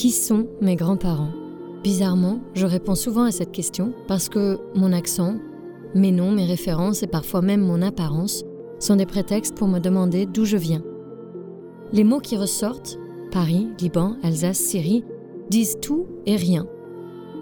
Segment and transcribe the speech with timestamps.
[0.00, 1.28] Qui sont mes grands-parents?
[1.84, 5.34] Bizarrement, je réponds souvent à cette question parce que mon accent,
[5.94, 8.42] mes noms, mes références et parfois même mon apparence
[8.78, 10.82] sont des prétextes pour me demander d'où je viens.
[11.92, 12.98] Les mots qui ressortent,
[13.30, 15.04] Paris, Liban, Alsace, Syrie,
[15.50, 16.66] disent tout et rien.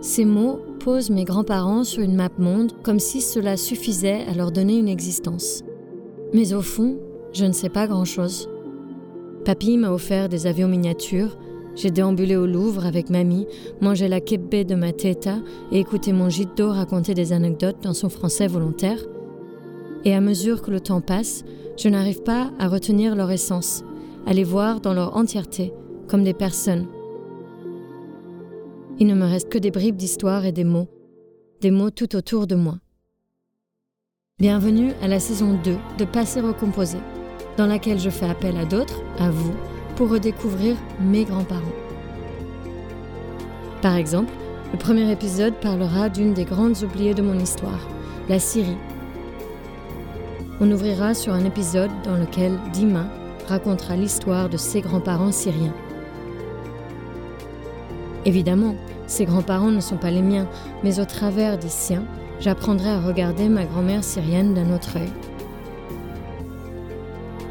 [0.00, 4.50] Ces mots posent mes grands-parents sur une map monde comme si cela suffisait à leur
[4.50, 5.62] donner une existence.
[6.34, 6.98] Mais au fond,
[7.32, 8.48] je ne sais pas grand-chose.
[9.44, 11.38] Papy m'a offert des avions miniatures,
[11.78, 13.46] j'ai déambulé au Louvre avec mamie,
[13.80, 15.36] mangé la kebbé de ma teta
[15.70, 18.98] et écouté mon d'eau raconter des anecdotes dans son français volontaire.
[20.04, 21.44] Et à mesure que le temps passe,
[21.76, 23.84] je n'arrive pas à retenir leur essence,
[24.26, 25.72] à les voir dans leur entièreté,
[26.08, 26.88] comme des personnes.
[28.98, 30.88] Il ne me reste que des bribes d'histoire et des mots,
[31.60, 32.78] des mots tout autour de moi.
[34.40, 36.98] Bienvenue à la saison 2 de Passer recomposé,
[37.56, 39.54] dans laquelle je fais appel à d'autres, à vous,
[39.98, 41.76] pour redécouvrir mes grands-parents.
[43.82, 44.32] Par exemple,
[44.72, 47.86] le premier épisode parlera d'une des grandes oubliées de mon histoire,
[48.30, 48.78] la Syrie,
[50.60, 53.06] on ouvrira sur un épisode dans lequel Dima
[53.46, 55.74] racontera l'histoire de ses grands-parents syriens.
[58.24, 58.74] Évidemment,
[59.06, 60.48] ses grands-parents ne sont pas les miens,
[60.82, 62.02] mais au travers des siens,
[62.40, 65.12] j'apprendrai à regarder ma grand-mère syrienne d'un autre œil.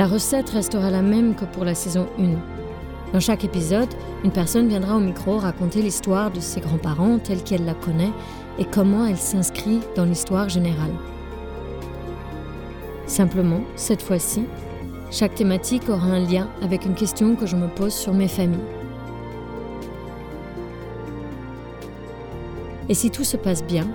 [0.00, 3.12] La recette restera la même que pour la saison 1.
[3.12, 3.90] Dans chaque épisode,
[4.24, 8.12] une personne viendra au micro raconter l'histoire de ses grands-parents telle qu'elle la connaît
[8.58, 10.94] et comment elle s'inscrit dans l'histoire générale.
[13.04, 14.46] Simplement, cette fois-ci,
[15.10, 18.58] chaque thématique aura un lien avec une question que je me pose sur mes familles.
[22.88, 23.86] Et si tout se passe bien,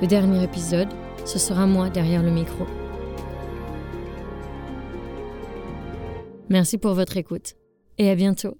[0.00, 0.88] le dernier épisode,
[1.26, 2.66] ce sera moi derrière le micro.
[6.48, 7.54] Merci pour votre écoute
[7.98, 8.56] et à bientôt.